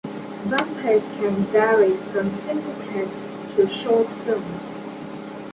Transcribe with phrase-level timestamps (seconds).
[0.49, 4.75] Bumpers can vary from simple text to short films.